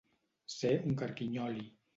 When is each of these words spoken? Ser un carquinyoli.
Ser 0.53 0.71
un 0.93 0.97
carquinyoli. 1.03 1.67